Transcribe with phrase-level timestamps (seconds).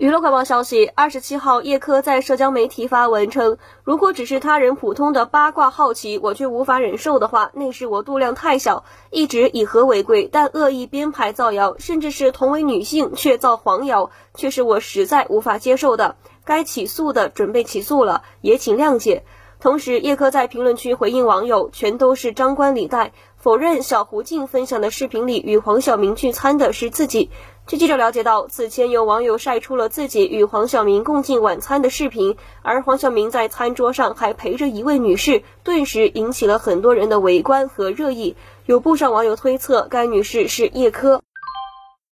[0.00, 10.26] 娱乐快报消息：二十七号，叶柯在社交媒体发文称，如果只是他人普通的八卦好奇，我却无法忍受的话，那是我度量太小，一直以和为贵。
[10.32, 16.16] 但恶意编排造谣，甚至是同为女性却造黄谣，却是我实在无法接受的。
[16.46, 19.24] 该起诉的准备起诉了，也请谅解。
[19.60, 27.30] 同时，叶柯在评论区回应网友，全都是张冠李戴，否认小胡静分享的视频里与黄晓明聚餐的是自己。
[27.70, 38.34] 据记者了解到，此前有网友晒出了自己与黄晓明共进晚餐的视频，而黄晓明在餐桌上还陪着一位女士，顿时引起了很多人的围观和热议。
[38.66, 41.22] 有不少网友推测，该女士是叶珂。